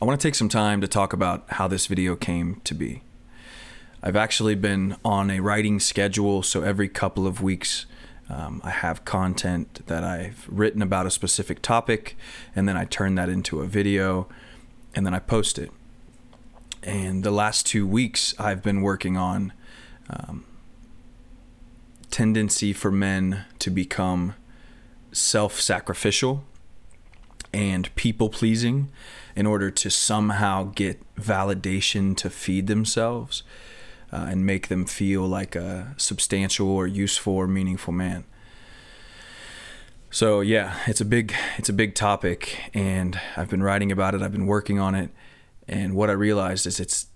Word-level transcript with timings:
I 0.00 0.04
want 0.04 0.20
to 0.20 0.28
take 0.28 0.34
some 0.34 0.50
time 0.50 0.82
to 0.82 0.88
talk 0.88 1.14
about 1.14 1.44
how 1.52 1.68
this 1.68 1.86
video 1.86 2.16
came 2.16 2.60
to 2.64 2.74
be. 2.74 3.02
I've 4.02 4.14
actually 4.14 4.54
been 4.54 4.96
on 5.02 5.30
a 5.30 5.40
writing 5.40 5.80
schedule, 5.80 6.42
so 6.42 6.60
every 6.60 6.86
couple 6.86 7.26
of 7.26 7.42
weeks 7.42 7.86
um, 8.28 8.60
I 8.62 8.68
have 8.68 9.06
content 9.06 9.86
that 9.86 10.04
I've 10.04 10.46
written 10.50 10.82
about 10.82 11.06
a 11.06 11.10
specific 11.10 11.62
topic, 11.62 12.14
and 12.54 12.68
then 12.68 12.76
I 12.76 12.84
turn 12.84 13.14
that 13.14 13.30
into 13.30 13.62
a 13.62 13.66
video, 13.66 14.28
and 14.94 15.06
then 15.06 15.14
I 15.14 15.18
post 15.18 15.58
it. 15.58 15.70
And 16.82 17.24
the 17.24 17.30
last 17.30 17.64
two 17.64 17.86
weeks, 17.86 18.34
I've 18.38 18.62
been 18.62 18.82
working 18.82 19.16
on 19.16 19.54
um, 20.10 20.44
tendency 22.10 22.74
for 22.74 22.90
men 22.90 23.46
to 23.60 23.70
become 23.70 24.34
self-sacrificial 25.10 26.44
and 27.54 27.94
people 27.94 28.28
pleasing 28.28 28.90
in 29.36 29.46
order 29.46 29.70
to 29.70 29.90
somehow 29.90 30.72
get 30.74 30.98
validation 31.14 32.16
to 32.16 32.30
feed 32.30 32.66
themselves 32.66 33.42
uh, 34.10 34.26
and 34.30 34.46
make 34.46 34.68
them 34.68 34.86
feel 34.86 35.26
like 35.26 35.54
a 35.54 35.94
substantial 35.98 36.68
or 36.68 36.86
useful 36.86 37.34
or 37.34 37.46
meaningful 37.46 37.92
man. 37.92 38.24
So 40.10 40.40
yeah, 40.40 40.78
it's 40.86 41.02
a 41.02 41.04
big 41.04 41.34
it's 41.58 41.68
a 41.68 41.74
big 41.74 41.94
topic 41.94 42.70
and 42.72 43.20
I've 43.36 43.50
been 43.50 43.62
writing 43.62 43.92
about 43.92 44.14
it, 44.14 44.22
I've 44.22 44.32
been 44.32 44.46
working 44.46 44.78
on 44.78 44.94
it 44.94 45.10
and 45.68 45.94
what 45.94 46.08
I 46.08 46.14
realized 46.14 46.66
is 46.66 46.80
it's 46.80 47.08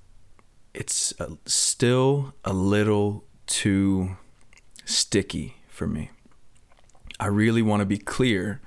it's 0.75 1.15
a, 1.19 1.39
still 1.47 2.35
a 2.45 2.53
little 2.53 3.25
too 3.47 4.17
sticky 4.85 5.57
for 5.69 5.87
me. 5.87 6.11
I 7.19 7.27
really 7.27 7.63
want 7.63 7.81
to 7.81 7.87
be 7.87 7.99
clear 7.99 8.61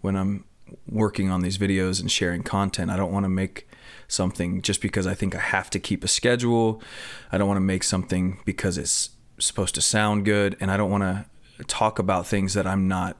when 0.00 0.16
I'm 0.16 0.44
working 0.88 1.30
on 1.30 1.42
these 1.42 1.58
videos 1.58 2.00
and 2.00 2.10
sharing 2.10 2.42
content. 2.42 2.90
I 2.90 2.96
don't 2.96 3.12
want 3.12 3.24
to 3.24 3.28
make 3.30 3.68
something 4.08 4.62
just 4.62 4.80
because 4.80 5.06
I 5.06 5.14
think 5.14 5.34
I 5.34 5.40
have 5.40 5.70
to 5.70 5.78
keep 5.78 6.04
a 6.04 6.08
schedule. 6.08 6.82
I 7.30 7.38
don't 7.38 7.48
want 7.48 7.56
to 7.58 7.62
make 7.62 7.84
something 7.84 8.40
because 8.44 8.76
it's 8.76 9.10
supposed 9.38 9.74
to 9.76 9.80
sound 9.80 10.24
good. 10.24 10.56
And 10.60 10.70
I 10.70 10.76
don't 10.76 10.90
want 10.90 11.02
to 11.02 11.64
talk 11.64 11.98
about 11.98 12.26
things 12.26 12.54
that 12.54 12.66
I'm 12.66 12.88
not 12.88 13.16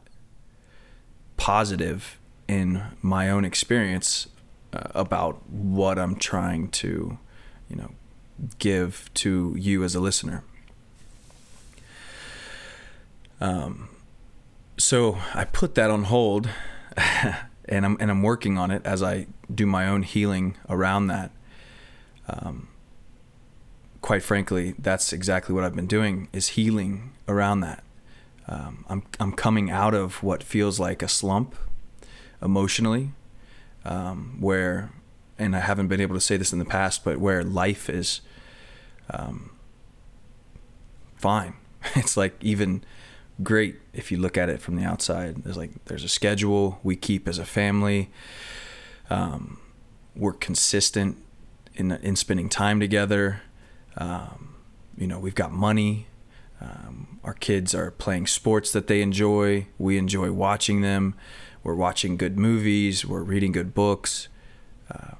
positive 1.37 2.19
in 2.49 2.83
my 3.01 3.31
own 3.31 3.45
experience 3.45 4.29
uh, 4.73 4.89
about 4.95 5.49
what 5.49 5.99
I'm 5.99 6.17
trying 6.17 6.69
to, 6.71 7.19
you 7.69 7.77
know, 7.77 7.93
give 8.59 9.11
to 9.15 9.55
you 9.59 9.85
as 9.85 9.95
a 9.95 10.01
listener. 10.01 10.45
Um, 13.41 13.89
so 14.77 15.19
I 15.35 15.45
put 15.45 15.75
that 15.77 15.91
on 15.91 16.05
hold 16.05 16.49
and 17.65 17.85
I'm 17.85 17.97
and 18.01 18.11
I'm 18.11 18.23
working 18.23 18.59
on 18.59 18.71
it 18.71 18.83
as 18.85 19.03
I 19.03 19.27
do 19.53 19.67
my 19.67 19.87
own 19.87 20.03
healing 20.03 20.57
around 20.69 21.07
that. 21.09 21.31
Um, 22.29 22.69
quite 24.01 24.23
frankly, 24.23 24.75
that's 24.79 25.13
exactly 25.13 25.55
what 25.55 25.65
I've 25.65 25.77
been 25.77 25.87
doing 25.87 26.29
is 26.33 26.49
healing 26.49 27.13
around 27.29 27.61
that. 27.61 27.83
Um, 28.49 28.85
I'm 28.89 29.03
I'm 29.19 29.33
coming 29.33 29.71
out 29.71 29.95
of 29.95 30.23
what 30.23 30.43
feels 30.43 30.81
like 30.81 31.03
a 31.03 31.09
slump 31.09 31.55
emotionally, 32.43 33.13
um, 33.85 34.37
where, 34.41 34.91
and 35.39 35.55
I 35.55 35.61
haven't 35.61 35.89
been 35.89 36.01
able 36.01 36.15
to 36.15 36.21
say 36.21 36.37
this 36.37 36.53
in 36.53 36.59
the 36.59 36.65
past, 36.65 37.05
but 37.05 37.19
where 37.19 37.45
life 37.45 37.89
is 37.89 38.21
um, 39.11 39.51
fine. 41.17 41.55
It's 41.97 42.15
like 42.15 42.35
even 42.43 42.85
great 43.43 43.77
if 43.93 44.11
you 44.11 44.19
look 44.19 44.37
at 44.37 44.49
it 44.49 44.61
from 44.61 44.77
the 44.77 44.85
outside. 44.85 45.43
There's 45.45 45.57
like 45.57 45.85
there's 45.87 46.05
a 46.05 46.09
schedule 46.09 46.79
we 46.83 46.97
keep 46.97 47.29
as 47.29 47.39
a 47.39 47.45
family. 47.45 48.11
Um, 49.09 49.59
we're 50.15 50.33
consistent 50.33 51.19
in 51.75 51.93
in 51.93 52.17
spending 52.17 52.49
time 52.49 52.81
together. 52.81 53.43
Um, 53.97 54.55
you 54.97 55.07
know, 55.07 55.19
we've 55.19 55.35
got 55.35 55.53
money. 55.53 56.07
Um, 56.61 57.19
our 57.25 57.33
kids 57.33 57.75
are 57.75 57.91
playing 57.91 58.27
sports 58.27 58.71
that 58.73 58.87
they 58.87 59.01
enjoy. 59.01 59.67
We 59.79 59.97
enjoy 59.97 60.31
watching 60.33 60.83
them. 60.83 61.15
We're 61.63 61.75
watching 61.75 62.17
good 62.17 62.39
movies. 62.39 63.05
We're 63.05 63.23
reading 63.23 63.53
good 63.53 63.75
books. 63.75 64.29
Uh, 64.91 65.15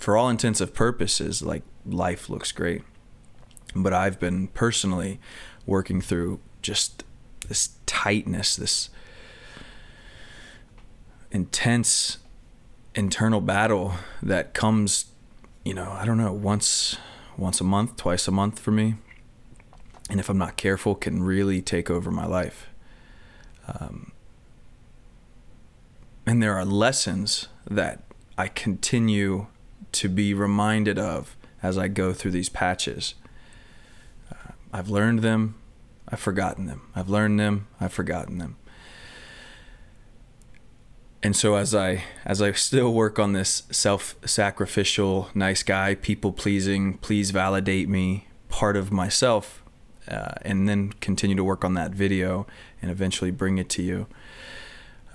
for 0.00 0.16
all 0.16 0.28
intents 0.28 0.60
and 0.60 0.72
purposes, 0.72 1.42
like 1.42 1.62
life 1.86 2.28
looks 2.28 2.52
great. 2.52 2.82
But 3.74 3.92
I've 3.92 4.18
been 4.18 4.48
personally 4.48 5.20
working 5.66 6.00
through 6.00 6.40
just 6.62 7.04
this 7.48 7.70
tightness, 7.86 8.56
this 8.56 8.90
intense 11.30 12.18
internal 12.94 13.40
battle 13.40 13.94
that 14.22 14.54
comes, 14.54 15.06
you 15.64 15.74
know, 15.74 15.90
I 15.92 16.04
don't 16.04 16.18
know, 16.18 16.32
once 16.32 16.96
once 17.36 17.60
a 17.60 17.64
month, 17.64 17.96
twice 17.96 18.26
a 18.26 18.32
month 18.32 18.58
for 18.58 18.72
me. 18.72 18.94
And 20.10 20.18
if 20.18 20.28
I'm 20.28 20.38
not 20.38 20.56
careful, 20.56 20.94
can 20.94 21.22
really 21.22 21.62
take 21.62 21.90
over 21.90 22.10
my 22.10 22.26
life. 22.26 22.68
Um, 23.68 24.12
and 26.26 26.42
there 26.42 26.54
are 26.54 26.64
lessons 26.64 27.48
that 27.70 28.02
I 28.36 28.48
continue 28.48 29.46
to 29.92 30.08
be 30.08 30.34
reminded 30.34 30.98
of 30.98 31.36
as 31.62 31.78
I 31.78 31.88
go 31.88 32.12
through 32.12 32.32
these 32.32 32.48
patches. 32.48 33.14
Uh, 34.32 34.52
I've 34.72 34.88
learned 34.88 35.20
them, 35.20 35.54
I've 36.10 36.20
forgotten 36.20 36.66
them. 36.66 36.90
I've 36.96 37.08
learned 37.08 37.38
them, 37.38 37.66
I've 37.80 37.92
forgotten 37.92 38.38
them. 38.38 38.56
And 41.22 41.34
so 41.34 41.56
as 41.56 41.74
I 41.74 42.04
as 42.24 42.40
I 42.40 42.52
still 42.52 42.94
work 42.94 43.18
on 43.18 43.32
this 43.32 43.64
self-sacrificial, 43.70 45.30
nice 45.34 45.62
guy, 45.62 45.96
people-pleasing, 45.96 46.98
please 46.98 47.32
validate 47.32 47.88
me 47.88 48.28
part 48.48 48.76
of 48.76 48.92
myself, 48.92 49.62
uh, 50.08 50.34
and 50.42 50.68
then 50.68 50.92
continue 51.00 51.36
to 51.36 51.44
work 51.44 51.64
on 51.64 51.74
that 51.74 51.90
video 51.90 52.46
and 52.80 52.90
eventually 52.90 53.32
bring 53.32 53.58
it 53.58 53.68
to 53.70 53.82
you. 53.82 54.06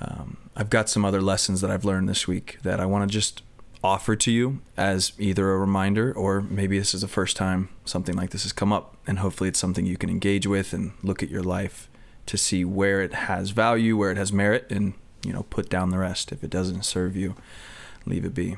Um, 0.01 0.37
I've 0.55 0.69
got 0.69 0.89
some 0.89 1.05
other 1.05 1.21
lessons 1.21 1.61
that 1.61 1.71
I've 1.71 1.85
learned 1.85 2.09
this 2.09 2.27
week 2.27 2.57
that 2.63 2.79
I 2.81 2.85
want 2.85 3.09
to 3.09 3.13
just 3.13 3.41
offer 3.83 4.15
to 4.15 4.31
you 4.31 4.61
as 4.77 5.11
either 5.19 5.51
a 5.51 5.57
reminder 5.57 6.13
or 6.13 6.41
maybe 6.41 6.79
this 6.79 6.93
is 6.93 7.01
the 7.01 7.07
first 7.07 7.35
time 7.35 7.67
something 7.83 8.15
like 8.15 8.29
this 8.29 8.43
has 8.43 8.53
come 8.53 8.71
up 8.71 8.95
and 9.05 9.19
hopefully 9.19 9.49
it's 9.49 9.59
something 9.59 9.85
you 9.85 9.97
can 9.97 10.09
engage 10.09 10.47
with 10.47 10.71
and 10.71 10.93
look 11.03 11.21
at 11.21 11.29
your 11.29 11.43
life 11.43 11.89
to 12.25 12.37
see 12.37 12.63
where 12.63 13.01
it 13.01 13.13
has 13.13 13.49
value, 13.49 13.97
where 13.97 14.11
it 14.11 14.17
has 14.17 14.31
merit 14.31 14.65
and 14.69 14.93
you 15.25 15.33
know 15.33 15.43
put 15.43 15.69
down 15.69 15.89
the 15.89 15.97
rest 15.97 16.31
if 16.31 16.43
it 16.43 16.49
doesn't 16.49 16.83
serve 16.83 17.15
you, 17.15 17.35
leave 18.05 18.25
it 18.25 18.33
be. 18.33 18.55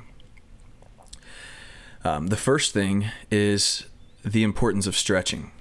Um, 2.03 2.27
the 2.27 2.37
first 2.37 2.73
thing 2.73 3.07
is 3.31 3.85
the 4.23 4.43
importance 4.43 4.85
of 4.85 4.95
stretching. 4.95 5.51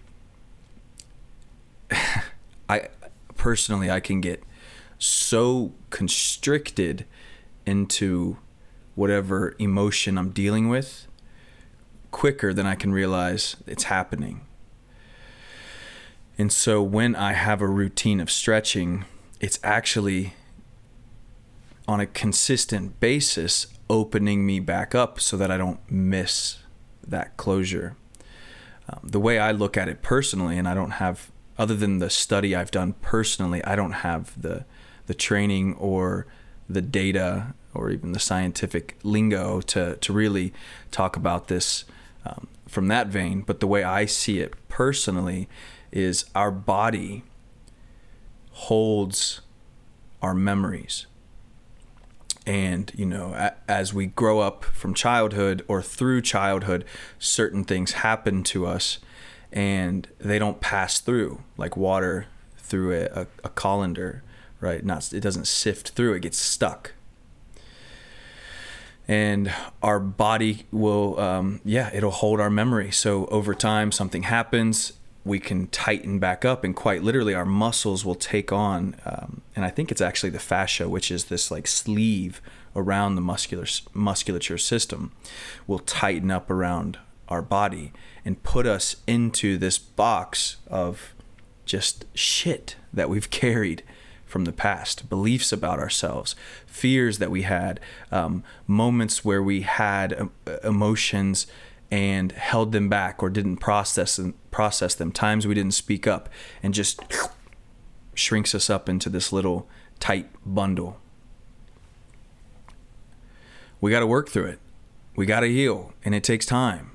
I 2.69 2.89
personally 3.37 3.91
I 3.91 4.01
can 4.01 4.21
get 4.21 4.43
so 4.99 5.73
constricted 5.91 7.07
into 7.67 8.37
whatever 8.95 9.55
emotion 9.59 10.19
I'm 10.19 10.31
dealing 10.31 10.69
with 10.69 11.07
quicker 12.11 12.55
than 12.55 12.67
I 12.67 12.75
can 12.75 12.93
realize 12.93 13.57
it's 13.67 13.85
happening. 13.85 14.43
And 16.39 16.53
so 16.53 16.83
when 16.83 17.15
I 17.17 17.33
have 17.33 17.61
a 17.61 17.67
routine 17.67 18.21
of 18.21 18.31
stretching, 18.31 19.05
it's 19.41 19.59
actually 19.63 20.35
on 21.87 22.01
a 22.01 22.07
consistent 22.07 22.99
basis 23.01 23.67
opening 23.91 24.47
me 24.47 24.61
back 24.61 24.95
up 24.95 25.21
so 25.21 25.37
that 25.37 25.51
I 25.51 25.57
don't 25.57 25.81
miss 25.91 26.59
that 27.07 27.37
closure. 27.37 27.97
Um, 28.89 29.01
the 29.03 29.21
way 29.21 29.39
I 29.39 29.53
look 29.53 29.77
at 29.77 29.89
it 29.89 30.03
personally, 30.03 30.57
and 30.57 30.69
I 30.69 30.75
don't 30.75 30.93
have, 30.93 31.31
other 31.59 31.75
than 31.75 31.99
the 31.99 32.11
study 32.11 32.55
I've 32.55 32.71
done 32.71 32.95
personally, 32.95 33.63
I 33.65 33.77
don't 33.77 33.93
have 33.93 34.41
the 34.41 34.65
the 35.07 35.15
training 35.15 35.75
or 35.75 36.27
the 36.69 36.81
data 36.81 37.55
or 37.75 37.91
even 37.91 38.13
the 38.13 38.21
scientific 38.21 38.97
lingo 39.03 39.61
to, 39.61 39.97
to 39.97 40.13
really 40.13 40.53
talk 40.91 41.17
about 41.17 41.49
this 41.49 41.85
um, 42.25 42.49
from 42.67 42.89
that 42.89 43.09
vein. 43.09 43.43
But 43.43 43.61
the 43.61 43.67
way 43.67 43.83
I 43.85 44.07
see 44.07 44.41
it 44.41 44.55
personally 44.69 45.49
is 45.93 46.25
our 46.35 46.51
body 46.51 47.23
holds 48.51 49.41
our 50.23 50.35
memories. 50.35 51.07
And, 52.47 52.93
you 52.95 53.07
know, 53.07 53.53
as 53.67 53.95
we 53.95 54.07
grow 54.07 54.41
up 54.41 54.65
from 54.65 54.93
childhood 54.93 55.65
or 55.67 55.81
through 55.81 56.23
childhood, 56.23 56.85
certain 57.19 57.65
things 57.65 57.93
happen 57.93 58.43
to 58.45 58.67
us 58.67 58.99
and 59.53 60.09
they 60.19 60.39
don't 60.39 60.61
pass 60.61 60.99
through 60.99 61.43
like 61.57 61.77
water 61.77 62.27
through 62.59 62.93
a, 62.93 63.05
a, 63.21 63.27
a 63.45 63.49
colander, 63.51 64.23
right? 64.61 64.85
Not, 64.85 65.13
it 65.13 65.21
doesn't 65.21 65.47
sift 65.47 65.91
through, 65.91 66.15
it 66.15 66.21
gets 66.21 66.39
stuck 66.39 66.94
and 69.07 69.53
our 69.83 70.01
body 70.01 70.67
will 70.71 71.19
um, 71.21 71.61
yeah 71.65 71.91
it'll 71.95 72.11
hold 72.11 72.41
our 72.41 72.51
memory. 72.51 72.91
So 72.91 73.27
over 73.27 73.55
time 73.55 73.93
something 73.93 74.25
happens 74.25 74.95
we 75.25 75.39
can 75.39 75.67
tighten 75.69 76.19
back 76.19 76.45
up 76.45 76.65
and 76.65 76.77
quite 76.77 77.03
literally 77.03 77.35
our 77.35 77.47
muscles 77.47 78.05
will 78.05 78.15
take 78.15 78.53
on 78.53 78.95
um, 79.07 79.41
and 79.57 79.65
i 79.65 79.71
think 79.71 79.91
it's 79.91 80.01
actually 80.01 80.31
the 80.31 80.39
fascia 80.39 80.89
which 80.89 81.11
is 81.11 81.25
this 81.25 81.51
like 81.51 81.67
sleeve 81.67 82.41
around 82.77 83.15
the 83.15 83.21
muscular 83.21 83.67
musculature 83.93 84.59
system 84.59 85.13
will 85.67 85.79
tighten 85.79 86.31
up 86.31 86.51
around 86.51 86.99
our 87.29 87.43
body 87.43 87.93
and 88.25 88.43
put 88.43 88.67
us 88.67 88.97
into 89.07 89.57
this 89.57 89.79
box 89.79 90.57
of 90.67 91.15
just 91.65 92.05
shit 92.15 92.77
that 92.93 93.09
we've 93.09 93.31
carried 93.43 93.83
from 94.27 94.45
the 94.45 94.53
past, 94.53 95.09
beliefs 95.09 95.53
about 95.53 95.79
ourselves, 95.79 96.35
fears 96.67 97.19
that 97.19 97.31
we 97.31 97.43
had, 97.43 97.79
um, 98.11 98.43
moments 98.67 99.25
where 99.25 99.43
we 99.43 99.63
had 99.63 100.29
uh, 100.47 100.57
emotions 100.65 101.47
and 101.91 102.33
held 102.33 102.73
them 102.73 102.89
back 102.89 103.23
or 103.23 103.31
didn't 103.31 103.59
process 103.59 104.17
them, 104.17 104.35
process 104.51 104.95
them, 104.95 105.13
times 105.13 105.47
we 105.47 105.55
didn't 105.55 105.75
speak 105.75 106.07
up, 106.07 106.29
and 106.63 106.75
just 106.75 107.01
shrinks 108.15 108.55
us 108.55 108.69
up 108.69 108.89
into 108.89 109.09
this 109.09 109.33
little 109.33 109.69
tight 110.01 110.29
bundle. 110.45 110.99
We 113.81 113.91
got 113.91 114.01
to 114.01 114.07
work 114.07 114.29
through 114.29 114.47
it. 114.47 114.61
We 115.15 115.27
got 115.27 115.41
to 115.41 115.49
heal, 115.49 115.93
and 116.05 116.15
it 116.15 116.25
takes 116.25 116.47
time. 116.47 116.93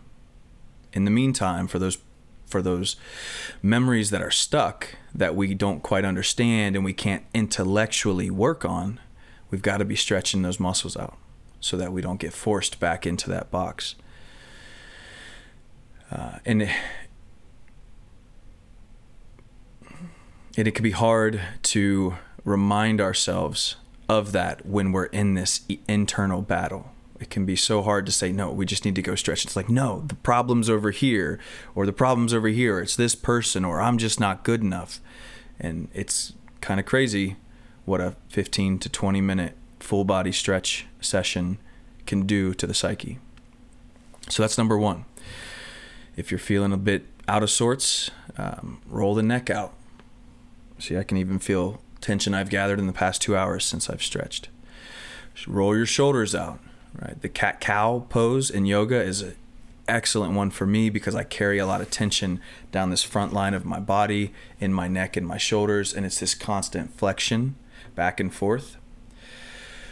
In 0.92 1.06
the 1.06 1.12
meantime, 1.12 1.68
for 1.68 1.80
those 1.80 1.98
for 2.50 2.62
those 2.62 2.96
memories 3.62 4.10
that 4.10 4.22
are 4.22 4.32
stuck 4.32 4.96
that 5.14 5.36
we 5.36 5.54
don't 5.54 5.82
quite 5.82 6.04
understand 6.04 6.76
and 6.76 6.84
we 6.84 6.94
can't 6.94 7.24
intellectually 7.34 8.30
work 8.30 8.66
on, 8.66 9.00
we've 9.52 9.62
got 9.62 9.78
to 9.78 9.86
be 9.86 9.96
stretching 9.96 10.42
those 10.42 10.60
muscles 10.60 10.98
out 10.98 11.18
so 11.60 11.78
that 11.78 11.94
we 11.94 12.02
don't 12.02 12.20
get 12.20 12.34
forced 12.34 12.80
back 12.80 13.06
into 13.06 13.30
that 13.30 13.52
box. 13.52 13.96
Uh, 16.12 16.40
and 16.46 16.64
it, 16.64 16.76
and 20.58 20.68
it 20.68 20.74
can 20.74 20.84
be 20.84 20.92
hard 20.92 21.40
to 21.62 22.16
remind 22.44 23.00
ourselves 23.00 23.76
of 24.08 24.32
that 24.32 24.66
when 24.66 24.92
we're 24.92 25.06
in 25.06 25.36
this 25.36 25.62
internal 25.88 26.42
battle 26.42 26.92
it 27.20 27.30
can 27.30 27.46
be 27.46 27.56
so 27.56 27.82
hard 27.82 28.06
to 28.06 28.12
say 28.12 28.32
no 28.32 28.52
we 28.52 28.66
just 28.66 28.86
need 28.86 28.96
to 28.96 29.02
go 29.02 29.16
stretch. 29.16 29.46
It's 29.46 29.56
like 29.56 29.70
no 29.70 30.04
the 30.08 30.16
problem's 30.16 30.70
over 30.70 30.92
here 30.92 31.40
or 31.76 31.86
the 31.86 31.94
problem's 31.94 32.34
over 32.34 32.48
here 32.48 32.80
it's 32.80 32.96
this 32.96 33.16
person 33.16 33.66
or 33.66 33.82
i'm 33.82 33.98
just 33.98 34.20
not 34.20 34.44
good 34.44 34.62
enough. 34.62 35.00
And 35.60 35.90
it's 35.94 36.34
kind 36.62 36.80
of 36.80 36.86
crazy 36.86 37.36
what 37.86 38.00
a 38.00 38.16
15 38.30 38.80
to 38.80 38.90
20 38.90 39.22
minute 39.22 39.58
full 39.80 40.06
body 40.06 40.32
stretch 40.32 40.86
session 41.02 41.58
can 42.06 42.26
do 42.26 42.54
to 42.54 42.66
the 42.66 42.74
psyche. 42.74 43.20
So 44.30 44.44
that's 44.44 44.58
number 44.58 44.78
one. 44.78 45.06
If 46.16 46.32
you're 46.32 46.40
feeling 46.40 46.74
a 46.74 46.78
bit 46.78 47.06
out 47.28 47.44
of 47.44 47.50
sorts 47.50 48.12
um, 48.38 48.82
roll 48.88 49.16
the 49.16 49.24
neck 49.24 49.50
out. 49.50 49.74
See 50.78 50.98
i 50.98 51.04
can 51.04 51.18
even 51.18 51.40
feel 51.40 51.82
tension 52.00 52.34
i've 52.34 52.50
gathered 52.50 52.80
in 52.80 52.88
the 52.88 52.94
past 52.94 53.22
two 53.22 53.36
hours 53.36 53.66
since 53.66 53.90
i've 53.90 54.04
stretched. 54.04 54.48
Roll 55.48 55.76
your 55.76 55.86
shoulders 55.86 56.34
out 56.34 56.60
right? 56.94 57.22
The 57.22 57.30
cat 57.30 57.60
cow 57.60 58.06
pose 58.10 58.50
in 58.50 58.66
yoga 58.66 59.02
is 59.02 59.22
an 59.22 59.36
excellent 59.88 60.34
one 60.34 60.52
for 60.52 60.66
me 60.66 60.90
because 60.90 61.16
I 61.16 61.24
carry 61.24 61.58
a 61.58 61.66
lot 61.66 61.82
of 61.82 61.90
tension 61.90 62.40
down 62.72 62.90
this 62.90 63.04
front 63.04 63.34
line 63.34 63.54
of 63.54 63.66
my 63.66 63.80
body, 63.80 64.34
in 64.60 64.74
my 64.74 64.88
neck 64.88 65.18
and 65.18 65.28
my 65.28 65.38
shoulders, 65.38 65.94
and 65.94 66.06
it's 66.06 66.20
this 66.20 66.36
constant 66.36 66.98
flexion 66.98 67.56
back 67.96 68.20
and 68.20 68.34
forth. 68.34 68.78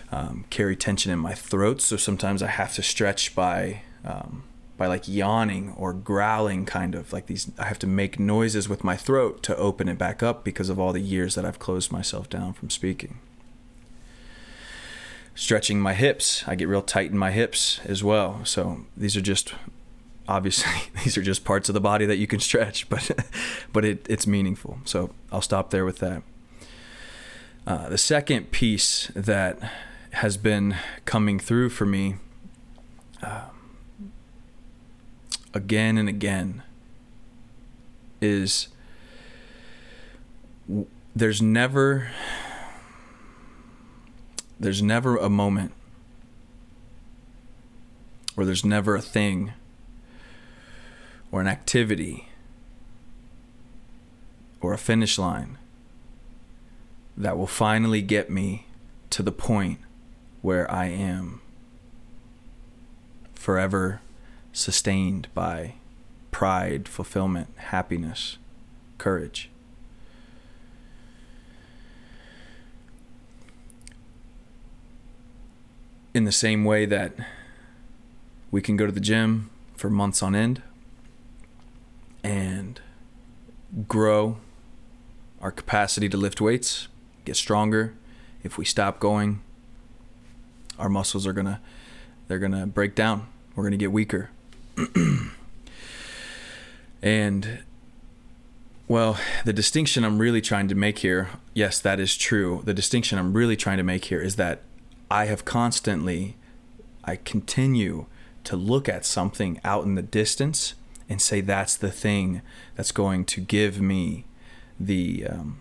Um, 0.09 0.45
carry 0.49 0.75
tension 0.75 1.11
in 1.11 1.19
my 1.19 1.33
throat, 1.33 1.81
so 1.81 1.97
sometimes 1.97 2.41
I 2.41 2.47
have 2.47 2.73
to 2.75 2.83
stretch 2.83 3.35
by 3.35 3.81
um, 4.05 4.43
by 4.77 4.85
like 4.85 5.07
yawning 5.07 5.73
or 5.75 5.91
growling, 5.91 6.65
kind 6.65 6.95
of 6.95 7.11
like 7.11 7.25
these. 7.25 7.51
I 7.59 7.65
have 7.65 7.79
to 7.79 7.87
make 7.87 8.17
noises 8.17 8.69
with 8.69 8.85
my 8.85 8.95
throat 8.95 9.43
to 9.43 9.57
open 9.57 9.89
it 9.89 9.97
back 9.97 10.23
up 10.23 10.45
because 10.45 10.69
of 10.69 10.79
all 10.79 10.93
the 10.93 11.01
years 11.01 11.35
that 11.35 11.43
I've 11.43 11.59
closed 11.59 11.91
myself 11.91 12.29
down 12.29 12.53
from 12.53 12.69
speaking 12.69 13.19
stretching 15.37 15.79
my 15.79 15.93
hips. 15.93 16.43
I 16.47 16.55
get 16.55 16.67
real 16.67 16.81
tight 16.81 17.11
in 17.11 17.17
my 17.17 17.29
hips 17.29 17.79
as 17.85 18.03
well. 18.03 18.43
So 18.43 18.85
these 18.97 19.15
are 19.15 19.21
just 19.21 19.53
obviously 20.27 20.73
these 21.03 21.17
are 21.17 21.21
just 21.21 21.45
parts 21.45 21.69
of 21.69 21.73
the 21.73 21.79
body 21.79 22.05
that 22.05 22.17
you 22.17 22.27
can 22.27 22.39
stretch, 22.39 22.89
but 22.89 23.09
but 23.71 23.85
it, 23.85 24.05
it's 24.09 24.27
meaningful. 24.27 24.79
So 24.83 25.11
I'll 25.31 25.41
stop 25.41 25.69
there 25.69 25.85
with 25.85 25.99
that. 25.99 26.23
Uh, 27.65 27.87
the 27.87 27.97
second 27.97 28.51
piece 28.51 29.11
that 29.13 29.59
has 30.11 30.37
been 30.37 30.75
coming 31.05 31.37
through 31.37 31.69
for 31.69 31.85
me 31.85 32.15
uh, 33.21 33.49
again 35.53 35.97
and 35.97 36.09
again 36.09 36.63
is 38.21 38.69
there's 41.15 41.41
never 41.41 42.09
there's 44.59 44.81
never 44.81 45.17
a 45.17 45.29
moment 45.29 45.71
or 48.35 48.45
there's 48.45 48.65
never 48.65 48.95
a 48.95 49.01
thing 49.01 49.53
or 51.31 51.41
an 51.41 51.47
activity 51.47 52.29
or 54.61 54.73
a 54.73 54.77
finish 54.77 55.17
line 55.17 55.57
that 57.15 57.37
will 57.37 57.47
finally 57.47 58.01
get 58.01 58.29
me 58.29 58.67
to 59.09 59.23
the 59.23 59.31
point 59.31 59.79
where 60.41 60.69
I 60.71 60.85
am 60.85 61.41
forever 63.33 64.01
sustained 64.53 65.27
by 65.33 65.75
pride, 66.31 66.87
fulfillment, 66.87 67.49
happiness, 67.57 68.37
courage. 68.97 69.49
In 76.17 76.23
the 76.23 76.31
same 76.31 76.65
way 76.65 76.87
that 76.87 77.13
we 78.49 78.59
can 78.59 78.75
go 78.75 78.87
to 78.87 78.91
the 78.91 78.99
gym 78.99 79.51
for 79.75 79.87
months 79.87 80.23
on 80.23 80.33
end 80.33 80.63
and 82.23 82.81
grow 83.87 84.37
our 85.39 85.51
capacity 85.51 86.09
to 86.09 86.17
lift 86.17 86.41
weights, 86.41 86.87
get 87.23 87.35
stronger. 87.35 87.93
If 88.43 88.57
we 88.57 88.65
stop 88.65 88.99
going, 88.99 89.41
our 90.79 90.89
muscles 90.89 91.27
are 91.27 91.33
going 91.33 91.45
to 91.45 91.59
they're 92.27 92.39
going 92.39 92.51
to 92.51 92.65
break 92.65 92.95
down. 92.95 93.27
We're 93.55 93.63
going 93.63 93.71
to 93.71 93.77
get 93.77 93.91
weaker. 93.91 94.31
and 97.01 97.59
well, 98.87 99.19
the 99.45 99.53
distinction 99.53 100.03
I'm 100.03 100.17
really 100.17 100.41
trying 100.41 100.67
to 100.67 100.75
make 100.75 100.99
here, 100.99 101.29
yes, 101.53 101.79
that 101.79 101.99
is 101.99 102.17
true. 102.17 102.63
The 102.65 102.73
distinction 102.73 103.19
I'm 103.19 103.33
really 103.33 103.55
trying 103.55 103.77
to 103.77 103.83
make 103.83 104.05
here 104.05 104.21
is 104.21 104.35
that 104.37 104.61
I 105.09 105.25
have 105.25 105.45
constantly, 105.45 106.35
I 107.03 107.15
continue 107.15 108.05
to 108.43 108.55
look 108.55 108.87
at 108.89 109.05
something 109.05 109.59
out 109.63 109.83
in 109.83 109.95
the 109.95 110.01
distance 110.01 110.73
and 111.09 111.21
say 111.21 111.41
that's 111.41 111.75
the 111.75 111.91
thing 111.91 112.41
that's 112.75 112.91
going 112.91 113.25
to 113.25 113.41
give 113.41 113.79
me 113.79 114.25
the 114.79 115.25
um, 115.25 115.59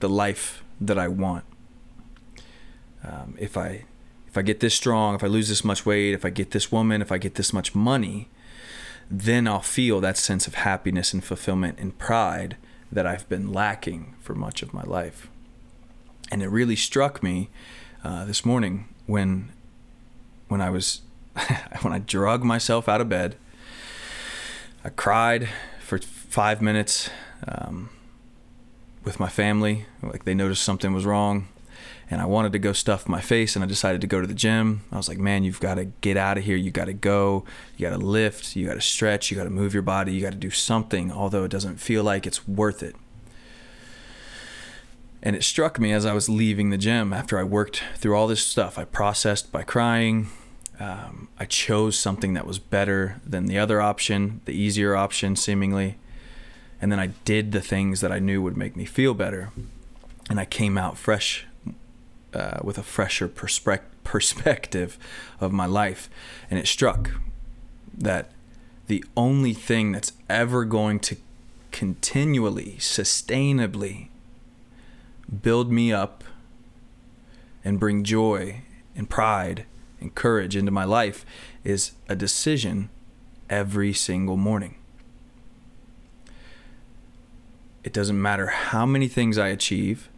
the 0.00 0.08
life 0.08 0.62
that 0.80 0.98
I 0.98 1.08
want. 1.08 1.44
Um, 3.04 3.34
if 3.38 3.56
I 3.56 3.84
if 4.28 4.36
I 4.36 4.42
get 4.42 4.60
this 4.60 4.74
strong, 4.74 5.14
if 5.14 5.24
I 5.24 5.26
lose 5.26 5.48
this 5.48 5.64
much 5.64 5.84
weight, 5.84 6.14
if 6.14 6.24
I 6.24 6.30
get 6.30 6.50
this 6.50 6.70
woman, 6.72 7.02
if 7.02 7.12
I 7.12 7.18
get 7.18 7.34
this 7.34 7.52
much 7.52 7.74
money, 7.74 8.28
then 9.10 9.46
I'll 9.46 9.60
feel 9.60 10.00
that 10.00 10.16
sense 10.16 10.46
of 10.46 10.54
happiness 10.54 11.12
and 11.12 11.22
fulfillment 11.22 11.78
and 11.78 11.98
pride 11.98 12.56
that 12.90 13.06
I've 13.06 13.28
been 13.28 13.52
lacking 13.52 14.14
for 14.20 14.34
much 14.34 14.62
of 14.62 14.72
my 14.72 14.82
life. 14.82 15.28
And 16.32 16.42
it 16.42 16.48
really 16.48 16.76
struck 16.76 17.22
me 17.22 17.50
uh, 18.02 18.24
this 18.24 18.42
morning 18.42 18.88
when 19.04 19.52
when 20.48 20.62
I 20.62 20.70
was 20.70 21.02
when 21.82 21.92
I 21.92 21.98
drug 21.98 22.42
myself 22.42 22.88
out 22.88 23.02
of 23.02 23.08
bed. 23.10 23.36
I 24.82 24.88
cried 24.88 25.50
for 25.80 25.98
five 25.98 26.62
minutes 26.62 27.10
um, 27.46 27.90
with 29.04 29.20
my 29.20 29.28
family. 29.28 29.84
Like 30.02 30.24
they 30.24 30.32
noticed 30.32 30.62
something 30.62 30.94
was 30.94 31.04
wrong, 31.04 31.48
and 32.10 32.22
I 32.22 32.24
wanted 32.24 32.52
to 32.52 32.58
go 32.58 32.72
stuff 32.72 33.06
my 33.06 33.20
face, 33.20 33.54
and 33.54 33.62
I 33.62 33.68
decided 33.68 34.00
to 34.00 34.06
go 34.06 34.22
to 34.22 34.26
the 34.26 34.32
gym. 34.32 34.84
I 34.90 34.96
was 34.96 35.10
like, 35.10 35.18
"Man, 35.18 35.44
you've 35.44 35.60
got 35.60 35.74
to 35.74 35.84
get 35.84 36.16
out 36.16 36.38
of 36.38 36.44
here. 36.44 36.56
You 36.56 36.70
got 36.70 36.86
to 36.86 36.94
go. 36.94 37.44
You 37.76 37.90
got 37.90 37.98
to 37.98 38.02
lift. 38.02 38.56
You 38.56 38.66
got 38.66 38.74
to 38.74 38.80
stretch. 38.80 39.30
You 39.30 39.36
got 39.36 39.44
to 39.44 39.50
move 39.50 39.74
your 39.74 39.82
body. 39.82 40.14
You 40.14 40.22
got 40.22 40.32
to 40.32 40.38
do 40.38 40.50
something, 40.50 41.12
although 41.12 41.44
it 41.44 41.50
doesn't 41.50 41.76
feel 41.76 42.02
like 42.02 42.26
it's 42.26 42.48
worth 42.48 42.82
it." 42.82 42.96
And 45.22 45.36
it 45.36 45.44
struck 45.44 45.78
me 45.78 45.92
as 45.92 46.04
I 46.04 46.14
was 46.14 46.28
leaving 46.28 46.70
the 46.70 46.78
gym 46.78 47.12
after 47.12 47.38
I 47.38 47.44
worked 47.44 47.82
through 47.96 48.16
all 48.16 48.26
this 48.26 48.44
stuff. 48.44 48.76
I 48.76 48.84
processed 48.84 49.52
by 49.52 49.62
crying. 49.62 50.28
Um, 50.80 51.28
I 51.38 51.44
chose 51.44 51.96
something 51.96 52.34
that 52.34 52.46
was 52.46 52.58
better 52.58 53.20
than 53.24 53.46
the 53.46 53.58
other 53.58 53.80
option, 53.80 54.40
the 54.46 54.52
easier 54.52 54.96
option, 54.96 55.36
seemingly. 55.36 55.96
And 56.80 56.90
then 56.90 56.98
I 56.98 57.08
did 57.24 57.52
the 57.52 57.60
things 57.60 58.00
that 58.00 58.10
I 58.10 58.18
knew 58.18 58.42
would 58.42 58.56
make 58.56 58.74
me 58.74 58.84
feel 58.84 59.14
better. 59.14 59.52
And 60.28 60.40
I 60.40 60.44
came 60.44 60.76
out 60.76 60.98
fresh 60.98 61.46
uh, 62.34 62.58
with 62.64 62.78
a 62.78 62.82
fresher 62.82 63.28
perspe- 63.28 63.80
perspective 64.04 64.98
of 65.40 65.52
my 65.52 65.66
life. 65.66 66.10
And 66.50 66.58
it 66.58 66.66
struck 66.66 67.12
that 67.96 68.32
the 68.88 69.04
only 69.16 69.52
thing 69.52 69.92
that's 69.92 70.12
ever 70.28 70.64
going 70.64 70.98
to 71.00 71.16
continually, 71.70 72.76
sustainably 72.78 74.08
build 75.40 75.72
me 75.72 75.92
up 75.92 76.24
and 77.64 77.80
bring 77.80 78.04
joy 78.04 78.62
and 78.94 79.08
pride 79.08 79.64
and 80.00 80.14
courage 80.14 80.56
into 80.56 80.70
my 80.70 80.84
life 80.84 81.24
is 81.64 81.92
a 82.08 82.16
decision 82.16 82.90
every 83.48 83.92
single 83.92 84.36
morning. 84.36 84.76
It 87.84 87.92
doesn't 87.92 88.20
matter 88.20 88.46
how 88.46 88.86
many 88.86 89.08
things 89.08 89.38
I 89.38 89.48
achieve. 89.48 90.08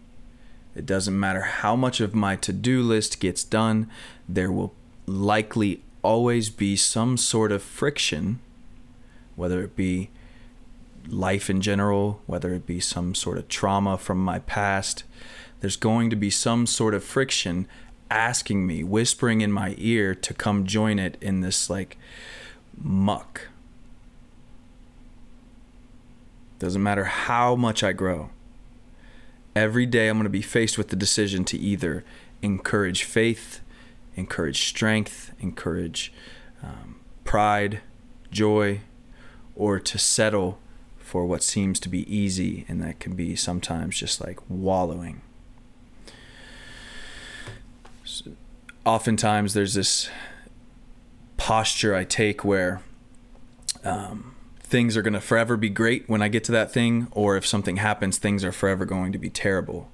It 0.75 0.87
doesn't 0.87 1.19
matter 1.19 1.43
how 1.43 1.77
much 1.77 2.01
of 2.01 2.15
my 2.15 2.37
to 2.37 2.53
do 2.53 2.83
list 2.83 3.21
gets 3.21 3.45
done. 3.45 3.89
There 4.29 4.53
will 4.53 4.75
likely 5.07 5.83
always 6.03 6.51
be 6.51 6.77
some 6.77 7.17
sort 7.17 7.53
of 7.53 7.63
friction, 7.63 8.41
whether 9.37 9.63
it 9.63 9.77
be 9.77 10.11
life 11.09 11.51
in 11.51 11.61
general, 11.61 12.21
whether 12.27 12.53
it 12.55 12.67
be 12.67 12.81
some 12.81 13.15
sort 13.15 13.39
of 13.39 13.49
trauma 13.49 13.99
from 13.99 14.19
my 14.19 14.39
past. 14.41 15.05
There's 15.61 15.77
going 15.77 16.11
to 16.11 16.17
be 16.17 16.31
some 16.31 16.67
sort 16.67 16.95
of 16.95 17.05
friction 17.05 17.67
asking 18.11 18.67
me, 18.67 18.85
whispering 18.85 19.41
in 19.41 19.51
my 19.51 19.75
ear 19.79 20.15
to 20.15 20.35
come 20.35 20.67
join 20.67 20.99
it 20.99 21.17
in 21.21 21.41
this 21.41 21.69
like 21.71 21.97
muck. 22.77 23.49
Doesn't 26.59 26.83
matter 26.83 27.05
how 27.05 27.57
much 27.57 27.83
I 27.83 27.93
grow. 27.93 28.31
Every 29.57 29.87
day 29.87 30.09
I'm 30.09 30.17
going 30.17 30.25
to 30.25 30.31
be 30.31 30.43
faced 30.43 30.79
with 30.79 30.89
the 30.89 30.97
decision 30.97 31.45
to 31.47 31.59
either 31.59 32.05
encourage 32.43 33.05
faith, 33.05 33.61
encourage 34.17 34.67
strength, 34.69 35.33
encourage 35.41 36.13
um, 36.63 37.01
pride, 37.25 37.81
joy, 38.31 38.81
or 39.55 39.79
to 39.79 39.99
settle 39.99 40.59
for 41.15 41.25
what 41.25 41.45
seems 41.45 41.79
to 41.79 41.89
be 41.89 42.13
easy 42.13 42.65
and 42.67 42.83
that 42.83 42.99
can 42.99 43.15
be 43.15 43.37
sometimes 43.37 43.97
just 43.97 44.21
like 44.21 44.41
wallowing. 44.49 45.23
So, 48.05 48.33
oftentimes 48.85 49.55
there's 49.55 49.75
this 49.75 50.11
posture 51.37 51.95
I 51.95 52.03
take 52.03 52.45
where 52.45 52.83
um, 53.85 54.35
things 54.59 54.97
are 54.97 55.03
going 55.03 55.15
to 55.15 55.21
forever 55.21 55.57
be 55.57 55.69
great 55.69 56.09
when 56.09 56.21
I 56.21 56.27
get 56.27 56.43
to 56.45 56.53
that 56.53 56.73
thing, 56.73 57.07
or 57.13 57.37
if 57.37 57.47
something 57.47 57.77
happens, 57.77 58.19
things 58.19 58.43
are 58.43 58.51
forever 58.51 58.85
going 58.85 59.13
to 59.13 59.19
be 59.19 59.31
terrible. 59.31 59.89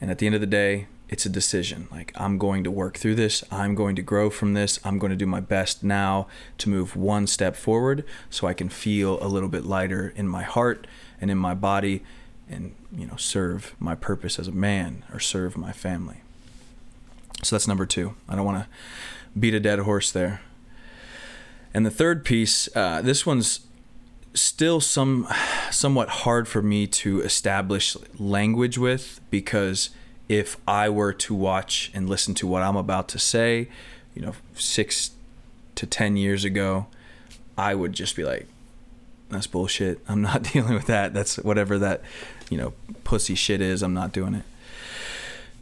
And 0.00 0.10
at 0.10 0.16
the 0.16 0.24
end 0.24 0.34
of 0.34 0.40
the 0.40 0.46
day, 0.46 0.86
it's 1.08 1.26
a 1.26 1.28
decision. 1.28 1.88
Like, 1.90 2.12
I'm 2.16 2.38
going 2.38 2.64
to 2.64 2.70
work 2.70 2.96
through 2.96 3.16
this. 3.16 3.44
I'm 3.50 3.74
going 3.74 3.94
to 3.96 4.02
grow 4.02 4.30
from 4.30 4.54
this. 4.54 4.80
I'm 4.84 4.98
going 4.98 5.10
to 5.10 5.16
do 5.16 5.26
my 5.26 5.40
best 5.40 5.84
now 5.84 6.26
to 6.58 6.68
move 6.68 6.96
one 6.96 7.26
step 7.26 7.56
forward 7.56 8.04
so 8.30 8.46
I 8.46 8.54
can 8.54 8.68
feel 8.68 9.22
a 9.22 9.28
little 9.28 9.48
bit 9.48 9.64
lighter 9.64 10.12
in 10.16 10.28
my 10.28 10.42
heart 10.42 10.86
and 11.20 11.30
in 11.30 11.38
my 11.38 11.54
body 11.54 12.02
and, 12.48 12.74
you 12.94 13.06
know, 13.06 13.16
serve 13.16 13.74
my 13.78 13.94
purpose 13.94 14.38
as 14.38 14.48
a 14.48 14.52
man 14.52 15.04
or 15.12 15.20
serve 15.20 15.56
my 15.56 15.72
family. 15.72 16.22
So 17.42 17.56
that's 17.56 17.68
number 17.68 17.86
two. 17.86 18.14
I 18.28 18.36
don't 18.36 18.44
want 18.44 18.64
to 18.64 18.68
beat 19.38 19.54
a 19.54 19.60
dead 19.60 19.80
horse 19.80 20.10
there. 20.10 20.40
And 21.74 21.84
the 21.84 21.90
third 21.90 22.24
piece, 22.24 22.68
uh, 22.74 23.02
this 23.02 23.26
one's 23.26 23.60
still 24.32 24.80
some 24.80 25.28
somewhat 25.70 26.08
hard 26.08 26.48
for 26.48 26.62
me 26.62 26.86
to 26.86 27.20
establish 27.22 27.96
language 28.18 28.78
with 28.78 29.20
because 29.30 29.90
if 30.28 30.56
I 30.66 30.88
were 30.88 31.12
to 31.12 31.34
watch 31.34 31.90
and 31.94 32.08
listen 32.08 32.34
to 32.34 32.46
what 32.46 32.62
I'm 32.62 32.76
about 32.76 33.08
to 33.08 33.18
say, 33.18 33.68
you 34.14 34.22
know, 34.22 34.34
six 34.54 35.10
to 35.74 35.86
ten 35.86 36.16
years 36.16 36.44
ago, 36.44 36.86
I 37.58 37.74
would 37.74 37.92
just 37.92 38.16
be 38.16 38.24
like, 38.24 38.46
"That's 39.28 39.46
bullshit. 39.46 40.00
I'm 40.08 40.22
not 40.22 40.42
dealing 40.52 40.74
with 40.74 40.86
that. 40.86 41.14
That's 41.14 41.36
whatever 41.36 41.78
that, 41.78 42.02
you 42.50 42.56
know, 42.56 42.72
pussy 43.04 43.34
shit 43.34 43.60
is. 43.60 43.82
I'm 43.82 43.94
not 43.94 44.12
doing 44.12 44.34
it." 44.34 44.44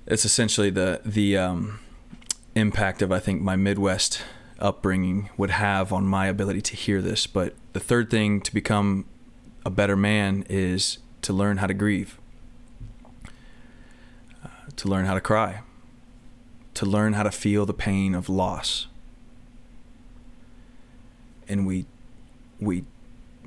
It's 0.07 0.25
essentially 0.25 0.71
the 0.71 1.01
the 1.05 1.37
um, 1.37 1.81
impact 2.55 3.03
of 3.03 3.11
I 3.11 3.19
think 3.19 3.43
my 3.43 3.57
Midwest 3.57 4.23
upbringing 4.59 5.29
would 5.37 5.51
have 5.51 5.93
on 5.93 6.07
my 6.07 6.27
ability 6.27 6.61
to 6.63 6.77
hear 6.77 7.03
this. 7.03 7.27
But 7.27 7.55
the 7.73 7.81
third 7.81 8.11
thing 8.11 8.41
to 8.43 8.55
become 8.55 9.07
a 9.67 9.71
better 9.71 9.97
man 9.97 10.45
is 10.49 10.99
to 11.23 11.33
learn 11.33 11.59
how 11.59 11.67
to 11.67 11.75
grieve 11.75 12.19
to 14.77 14.89
learn 14.89 15.07
how 15.07 15.15
to 15.15 15.21
cry, 15.21 15.63
to 16.75 16.87
learn 16.87 17.13
how 17.13 17.23
to 17.23 17.31
feel 17.31 17.67
the 17.67 17.75
pain 17.75 18.15
of 18.15 18.29
loss. 18.29 18.87
And 21.49 21.67
we 21.67 21.87
we 22.61 22.85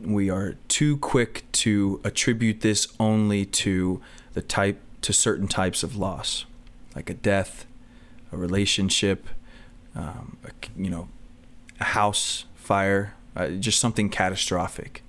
we 0.01 0.29
are 0.29 0.55
too 0.67 0.97
quick 0.97 1.45
to 1.51 2.01
attribute 2.03 2.61
this 2.61 2.87
only 2.99 3.45
to 3.45 4.01
the 4.33 4.41
type 4.41 4.79
to 5.01 5.13
certain 5.13 5.47
types 5.47 5.83
of 5.83 5.95
loss, 5.95 6.45
like 6.95 7.09
a 7.09 7.13
death, 7.13 7.65
a 8.31 8.37
relationship, 8.37 9.27
um, 9.95 10.37
a, 10.43 10.51
you 10.75 10.89
know, 10.89 11.07
a 11.79 11.85
house 11.85 12.45
fire, 12.55 13.13
uh, 13.35 13.47
just 13.49 13.79
something 13.79 14.09
catastrophic. 14.09 15.03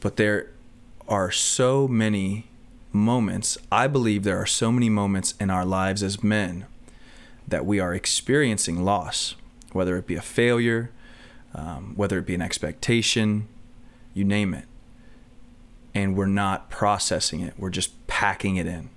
But 0.00 0.16
there 0.16 0.50
are 1.06 1.30
so 1.30 1.86
many 1.86 2.48
moments, 2.94 3.58
I 3.70 3.86
believe 3.86 4.22
there 4.22 4.38
are 4.38 4.46
so 4.46 4.70
many 4.70 4.88
moments 4.88 5.34
in 5.40 5.50
our 5.50 5.64
lives 5.64 6.02
as 6.02 6.22
men 6.22 6.66
that 7.46 7.66
we 7.66 7.80
are 7.80 7.94
experiencing 7.94 8.84
loss, 8.84 9.34
whether 9.72 9.96
it 9.96 10.06
be 10.06 10.14
a 10.14 10.22
failure, 10.22 10.90
um, 11.54 11.94
whether 11.96 12.18
it 12.18 12.26
be 12.26 12.34
an 12.34 12.42
expectation, 12.42 13.48
you 14.14 14.24
name 14.24 14.54
it. 14.54 14.66
And 15.94 16.16
we're 16.16 16.26
not 16.26 16.70
processing 16.70 17.40
it, 17.40 17.54
we're 17.58 17.70
just 17.70 18.06
packing 18.06 18.56
it 18.56 18.66
in. 18.66 18.90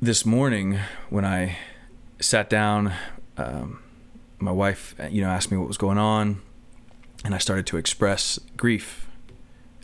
This 0.00 0.24
morning, 0.24 0.78
when 1.10 1.24
I 1.24 1.58
sat 2.20 2.48
down, 2.48 2.92
um, 3.36 3.80
my 4.38 4.52
wife, 4.52 4.94
you 5.10 5.20
know, 5.22 5.28
asked 5.28 5.50
me 5.50 5.56
what 5.56 5.66
was 5.66 5.76
going 5.76 5.98
on 5.98 6.40
and 7.24 7.34
I 7.34 7.38
started 7.38 7.66
to 7.66 7.76
express 7.76 8.38
grief. 8.56 9.08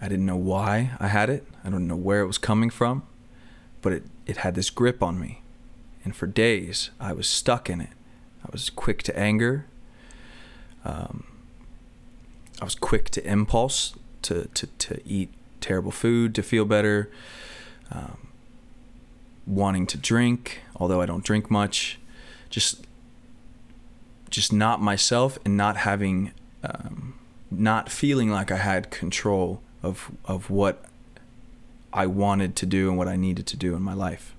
I 0.01 0.09
didn't 0.09 0.27
know 0.27 0.37
why 0.37 0.93
I 1.01 1.09
had 1.09 1.31
it. 1.31 1.47
I 1.65 1.71
don't 1.71 1.87
know 1.87 1.97
where 1.97 2.21
it 2.21 2.27
was 2.27 2.39
coming 2.39 2.71
from, 2.71 3.05
but 3.83 3.93
it, 3.93 4.05
it 4.27 4.37
had 4.39 4.55
this 4.55 4.71
grip 4.71 5.03
on 5.03 5.19
me. 5.19 5.43
And 6.05 6.15
for 6.15 6.27
days, 6.27 6.91
I 7.01 7.13
was 7.13 7.27
stuck 7.27 7.71
in 7.71 7.81
it. 7.81 7.91
I 8.45 8.49
was 8.53 8.69
quick 8.69 9.03
to 9.05 9.19
anger. 9.19 9.67
Um, 10.85 11.25
I 12.61 12.65
was 12.65 12.75
quick 12.75 13.09
to 13.11 13.27
impulse 13.27 13.95
to, 14.23 14.49
to, 14.55 14.67
to 14.67 15.01
eat 15.07 15.31
terrible 15.61 15.91
food 15.91 16.35
to 16.35 16.43
feel 16.43 16.65
better. 16.65 17.11
Um, 17.91 18.29
wanting 19.47 19.87
to 19.87 19.99
drink, 19.99 20.61
although 20.77 21.01
I 21.01 21.07
don't 21.07 21.25
drink 21.25 21.51
much. 21.51 21.99
Just, 22.51 22.87
just 24.31 24.53
not 24.53 24.81
myself 24.81 25.39
and 25.45 25.57
not 25.57 25.79
having 25.79 26.33
um, 26.63 27.15
not 27.51 27.91
feeling 27.91 28.31
like 28.31 28.51
I 28.51 28.57
had 28.57 28.91
control 28.91 29.61
of 29.83 30.11
of 30.25 30.51
what 30.51 30.85
I 31.93 32.07
wanted 32.07 32.57
to 32.57 32.67
do 32.67 32.89
and 32.89 32.99
what 32.99 33.07
I 33.07 33.17
needed 33.17 33.47
to 33.47 33.57
do 33.57 33.77
in 33.77 33.83
my 33.83 33.95
life. 33.95 34.35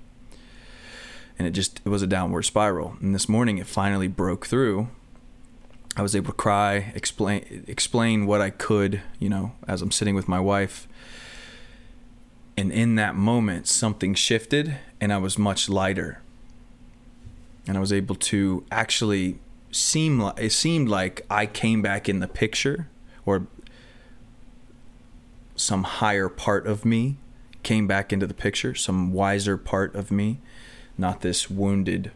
And 1.40 1.48
it 1.48 1.52
just 1.52 1.82
it 1.86 1.90
was 1.90 2.02
a 2.02 2.08
downward 2.08 2.44
spiral. 2.44 2.98
And 3.00 3.16
this 3.16 3.30
morning 3.30 3.58
it 3.58 3.68
finally 3.68 4.08
broke 4.08 4.46
through. 4.46 4.90
I 5.98 6.02
was 6.02 6.14
able 6.16 6.28
to 6.28 6.38
cry, 6.38 6.92
explain 6.94 7.64
explain 7.68 8.26
what 8.26 8.42
I 8.42 8.50
could, 8.50 9.02
you 9.20 9.30
know, 9.30 9.54
as 9.68 9.82
I'm 9.82 9.92
sitting 9.92 10.16
with 10.16 10.28
my 10.28 10.40
wife. 10.40 10.88
And 12.58 12.72
in 12.72 12.96
that 12.96 13.16
moment 13.16 13.68
something 13.68 14.14
shifted 14.14 14.78
and 15.00 15.14
I 15.14 15.18
was 15.18 15.38
much 15.38 15.70
lighter. 15.70 16.22
And 17.68 17.78
I 17.78 17.80
was 17.80 17.94
able 17.94 18.16
to 18.16 18.66
actually 18.72 19.40
seem 19.72 20.20
like 20.20 20.40
it 20.40 20.52
seemed 20.52 20.90
like 20.90 21.26
I 21.30 21.46
came 21.46 21.82
back 21.82 22.08
in 22.08 22.20
the 22.20 22.28
picture 22.28 22.88
or 23.26 23.48
some 25.56 25.84
higher 25.84 26.30
part 26.30 26.68
of 26.68 26.86
me 26.86 27.18
came 27.64 27.88
back 27.88 28.14
into 28.14 28.28
the 28.28 28.34
picture, 28.34 28.76
some 28.76 29.14
wiser 29.14 29.58
part 29.58 29.96
of 29.96 30.12
me, 30.12 30.40
not 30.98 31.22
this 31.22 31.50
wounded 31.50 32.12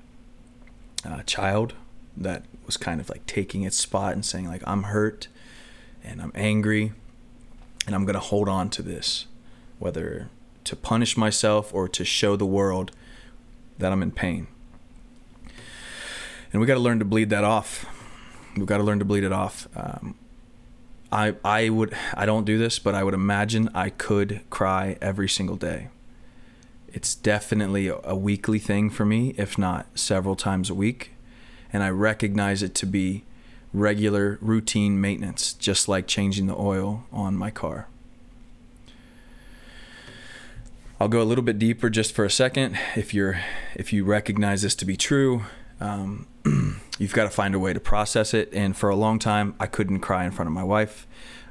uh, 1.06 1.24
child 1.24 1.74
that 2.16 2.44
was 2.66 2.78
kind 2.78 3.00
of 3.00 3.10
like 3.10 3.26
taking 3.26 3.64
its 3.64 3.78
spot 3.78 4.14
and 4.14 4.26
saying 4.26 4.48
like 4.48 4.62
I'm 4.68 4.84
hurt 4.84 5.28
and 6.04 6.22
I'm 6.22 6.32
angry 6.36 6.92
and 7.86 7.96
I'm 7.96 8.06
going 8.06 8.16
to 8.16 8.20
hold 8.20 8.50
on 8.50 8.70
to 8.72 8.82
this 8.82 9.26
whether 9.80 10.30
to 10.66 10.76
punish 10.76 11.18
myself 11.18 11.74
or 11.74 11.88
to 11.88 12.06
show 12.06 12.36
the 12.36 12.46
world 12.46 12.92
that 13.80 13.92
I'm 13.92 14.04
in 14.04 14.12
pain. 14.12 14.48
And 16.52 16.60
we 16.62 16.68
got 16.68 16.76
to 16.76 16.80
learn 16.80 17.00
to 17.00 17.06
bleed 17.06 17.30
that 17.30 17.44
off. 17.44 17.86
We've 18.56 18.66
got 18.66 18.78
to 18.78 18.84
learn 18.84 19.00
to 19.00 19.06
bleed 19.06 19.24
it 19.24 19.32
off. 19.32 19.68
Um, 19.76 20.16
I 21.12 21.36
I 21.44 21.70
would 21.70 21.94
I 22.14 22.26
don't 22.26 22.46
do 22.46 22.58
this, 22.58 22.80
but 22.80 22.96
I 22.96 23.04
would 23.04 23.14
imagine 23.14 23.70
I 23.74 23.90
could 23.90 24.42
cry 24.50 24.98
every 25.02 25.30
single 25.30 25.56
day. 25.56 25.88
It's 26.92 27.14
definitely 27.16 27.88
a 27.88 28.16
weekly 28.16 28.58
thing 28.60 28.90
for 28.90 29.06
me, 29.06 29.36
if 29.38 29.58
not 29.58 29.88
several 29.94 30.36
times 30.36 30.70
a 30.70 30.74
week, 30.74 31.12
and 31.72 31.84
I 31.84 31.90
recognize 31.90 32.64
it 32.64 32.74
to 32.76 32.88
be 32.88 33.24
regular 33.74 34.40
routine 34.42 35.00
maintenance, 35.00 35.54
just 35.54 35.88
like 35.88 36.08
changing 36.08 36.48
the 36.48 36.56
oil 36.56 37.06
on 37.12 37.36
my 37.36 37.52
car. 37.52 37.88
I'll 41.00 41.08
go 41.08 41.22
a 41.22 41.24
little 41.24 41.44
bit 41.44 41.60
deeper 41.60 41.90
just 41.90 42.14
for 42.14 42.26
a 42.26 42.30
second. 42.30 42.78
If 42.96 43.14
you're 43.14 43.40
if 43.76 43.94
you 43.94 44.04
recognize 44.04 44.64
this 44.64 44.76
to 44.76 44.86
be 44.86 44.98
true, 44.98 45.44
um, 45.80 46.28
you've 47.00 47.14
got 47.14 47.24
to 47.24 47.30
find 47.32 47.56
a 47.56 47.60
way 47.60 47.74
to 47.74 47.80
process 47.80 48.36
it. 48.36 48.54
And 48.54 48.78
for 48.78 48.90
a 48.90 48.96
long 48.96 49.18
time, 49.18 49.56
I 49.60 49.66
couldn't 49.66 50.02
cry 50.02 50.26
in 50.26 50.32
front 50.32 50.48
of 50.48 50.54
my 50.54 50.64
wife. 50.64 51.08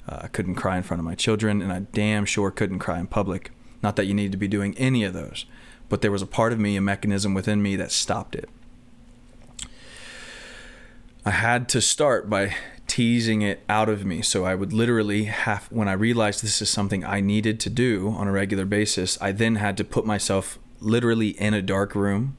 Uh, 0.08 0.20
I 0.22 0.28
couldn't 0.28 0.54
cry 0.54 0.76
in 0.76 0.84
front 0.84 1.00
of 1.00 1.04
my 1.04 1.16
children, 1.16 1.60
and 1.60 1.72
I 1.72 1.80
damn 1.80 2.24
sure 2.24 2.52
couldn't 2.52 2.78
cry 2.78 3.00
in 3.00 3.08
public. 3.08 3.50
Not 3.82 3.96
that 3.96 4.06
you 4.06 4.14
need 4.14 4.30
to 4.30 4.38
be 4.38 4.48
doing 4.48 4.76
any 4.78 5.02
of 5.02 5.12
those, 5.12 5.44
but 5.88 6.02
there 6.02 6.12
was 6.12 6.22
a 6.22 6.26
part 6.26 6.52
of 6.52 6.60
me, 6.60 6.76
a 6.76 6.80
mechanism 6.80 7.34
within 7.34 7.62
me 7.62 7.74
that 7.76 7.90
stopped 7.90 8.36
it. 8.36 8.48
I 11.24 11.30
had 11.30 11.68
to 11.70 11.80
start 11.80 12.30
by 12.30 12.54
teasing 12.86 13.42
it 13.42 13.62
out 13.68 13.88
of 13.88 14.04
me. 14.04 14.22
So 14.22 14.44
I 14.44 14.54
would 14.54 14.72
literally 14.72 15.24
have, 15.24 15.66
when 15.70 15.88
I 15.88 15.92
realized 15.92 16.42
this 16.42 16.62
is 16.62 16.70
something 16.70 17.04
I 17.04 17.20
needed 17.20 17.60
to 17.60 17.70
do 17.70 18.10
on 18.16 18.26
a 18.26 18.32
regular 18.32 18.64
basis, 18.64 19.18
I 19.20 19.32
then 19.32 19.56
had 19.56 19.76
to 19.76 19.84
put 19.84 20.06
myself 20.06 20.58
literally 20.80 21.30
in 21.30 21.52
a 21.52 21.60
dark 21.60 21.94
room 21.94 22.38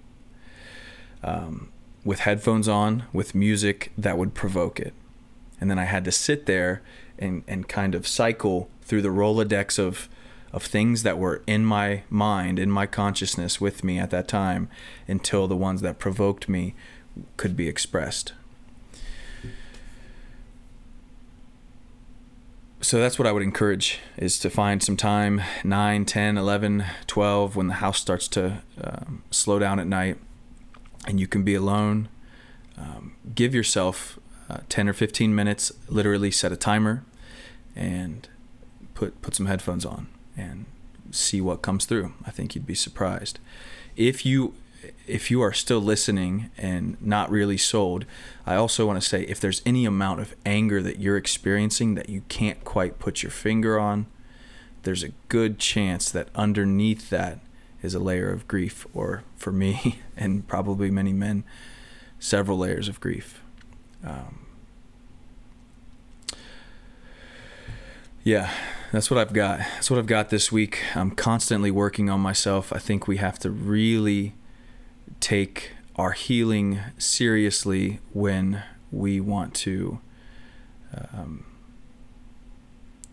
um, 1.24 1.70
with 2.10 2.22
headphones 2.22 2.68
on, 2.68 3.04
with 3.14 3.36
music 3.36 3.92
that 3.96 4.18
would 4.18 4.34
provoke 4.34 4.80
it. 4.80 4.96
And 5.62 5.70
then 5.70 5.78
I 5.78 5.84
had 5.84 6.04
to 6.06 6.12
sit 6.12 6.48
there 6.48 6.82
and, 7.20 7.44
and 7.48 7.68
kind 7.68 7.94
of 7.94 8.08
cycle 8.08 8.68
through 8.82 9.04
the 9.04 9.10
Rolodex 9.10 9.78
of, 9.78 10.10
of 10.52 10.64
things 10.64 11.04
that 11.04 11.20
were 11.20 11.44
in 11.46 11.64
my 11.64 12.02
mind, 12.10 12.58
in 12.58 12.72
my 12.72 12.88
consciousness 12.88 13.62
with 13.62 13.84
me 13.84 14.00
at 14.00 14.10
that 14.10 14.28
time 14.28 14.70
until 15.08 15.48
the 15.48 15.56
ones 15.56 15.82
that 15.82 16.00
provoked 16.00 16.50
me 16.50 16.74
could 17.38 17.56
be 17.56 17.68
expressed. 17.68 18.34
so 22.82 22.98
that's 22.98 23.20
what 23.20 23.28
I 23.28 23.32
would 23.34 23.44
encourage 23.44 24.00
is 24.18 24.40
to 24.40 24.50
find 24.50 24.82
some 24.82 24.96
time 24.96 25.42
9, 25.64 26.06
10, 26.06 26.38
11, 26.38 26.86
12 27.06 27.56
when 27.56 27.68
the 27.68 27.74
house 27.76 28.00
starts 28.00 28.28
to 28.30 28.64
um, 28.82 29.22
slow 29.30 29.60
down 29.60 29.80
at 29.80 29.86
night 29.86 30.18
and 31.08 31.20
you 31.20 31.28
can 31.28 31.44
be 31.44 31.56
alone. 31.56 32.10
Um, 32.78 33.16
give 33.36 33.54
yourself 33.54 34.20
uh, 34.50 34.60
10 34.70 34.90
or 34.90 34.94
15 34.94 35.34
minutes, 35.34 35.72
literally 35.88 36.32
set 36.32 36.52
a 36.52 36.58
timer 36.58 37.04
and 37.76 38.28
put 38.94 39.22
put 39.22 39.36
some 39.36 39.46
headphones 39.46 39.86
on 39.86 40.08
and 40.36 40.66
see 41.12 41.42
what 41.42 41.62
comes 41.62 41.86
through. 41.86 42.14
I 42.26 42.32
think 42.32 42.56
you'd 42.56 42.66
be 42.66 42.76
surprised. 42.76 43.40
If 43.96 44.26
you 44.26 44.54
if 45.08 45.30
you 45.30 45.42
are 45.42 45.54
still 45.54 45.80
listening 45.80 46.52
and 46.58 46.98
not 47.02 47.30
really 47.30 47.58
sold, 47.58 48.06
I 48.46 48.56
also 48.56 48.86
want 48.86 49.02
to 49.02 49.08
say 49.08 49.24
if 49.24 49.40
there's 49.40 49.62
any 49.66 49.86
amount 49.86 50.22
of 50.22 50.36
anger 50.46 50.82
that 50.82 51.00
you're 51.00 51.18
experiencing 51.18 51.96
that 51.96 52.10
you 52.10 52.24
can't 52.30 52.64
quite 52.64 53.00
put 53.00 53.22
your 53.22 53.32
finger 53.32 53.80
on, 53.80 54.06
there's 54.84 55.04
a 55.04 55.12
good 55.28 55.60
chance 55.60 56.10
that 56.12 56.30
underneath 56.34 57.10
that 57.10 57.40
is 57.82 57.94
a 57.94 58.00
layer 58.00 58.32
of 58.32 58.48
grief, 58.48 58.86
or 58.94 59.24
for 59.36 59.52
me 59.52 60.00
and 60.18 60.48
probably 60.48 60.92
many 60.92 61.14
men, 61.14 61.44
several 62.20 62.58
layers 62.58 62.88
of 62.88 63.00
grief. 63.00 63.42
Um, 64.04 64.46
yeah, 68.24 68.52
that's 68.92 69.10
what 69.10 69.18
I've 69.18 69.34
got. 69.34 69.60
That's 69.60 69.90
what 69.90 69.98
I've 69.98 70.06
got 70.06 70.30
this 70.30 70.52
week. 70.52 70.82
I'm 70.96 71.12
constantly 71.12 71.72
working 71.72 72.10
on 72.10 72.20
myself. 72.20 72.74
I 72.74 72.80
think 72.80 73.08
we 73.08 73.18
have 73.18 73.40
to 73.40 73.50
really 73.50 74.36
take 75.20 75.72
our 75.96 76.12
healing 76.12 76.80
seriously 76.98 78.00
when 78.14 78.64
we 78.92 79.20
want 79.20 79.54
to 79.54 80.00
um, 81.14 81.46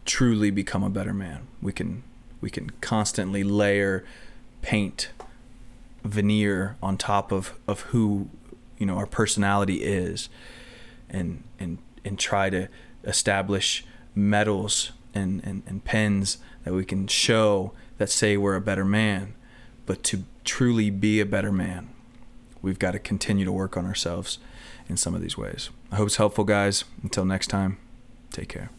truly 0.04 0.50
become 0.50 0.82
a 0.82 0.90
better 0.90 1.12
man. 1.12 1.46
We 1.60 1.72
can 1.72 2.02
we 2.40 2.50
can 2.50 2.70
constantly 2.80 3.42
layer 3.42 4.04
paint 4.66 5.10
veneer 6.02 6.76
on 6.82 6.96
top 6.96 7.30
of, 7.30 7.54
of 7.68 7.80
who 7.92 8.28
you 8.78 8.86
know 8.86 8.96
our 8.96 9.06
personality 9.06 9.76
is 9.84 10.28
and 11.08 11.44
and 11.60 11.78
and 12.04 12.18
try 12.18 12.50
to 12.50 12.68
establish 13.04 13.84
medals 14.14 14.90
and, 15.14 15.40
and, 15.44 15.62
and 15.66 15.84
pens 15.84 16.38
that 16.64 16.74
we 16.74 16.84
can 16.84 17.06
show 17.06 17.72
that 17.98 18.10
say 18.10 18.36
we're 18.36 18.56
a 18.56 18.60
better 18.60 18.84
man 18.84 19.34
but 19.86 20.02
to 20.02 20.24
truly 20.44 20.90
be 20.90 21.20
a 21.20 21.26
better 21.26 21.52
man 21.52 21.88
we've 22.60 22.80
got 22.80 22.90
to 22.90 22.98
continue 22.98 23.44
to 23.44 23.52
work 23.52 23.76
on 23.76 23.86
ourselves 23.86 24.38
in 24.88 24.96
some 24.96 25.14
of 25.14 25.22
these 25.22 25.36
ways. 25.36 25.70
I 25.90 25.96
hope 25.96 26.06
it's 26.06 26.16
helpful, 26.16 26.44
guys. 26.44 26.84
Until 27.02 27.24
next 27.24 27.48
time, 27.48 27.78
take 28.32 28.48
care. 28.48 28.70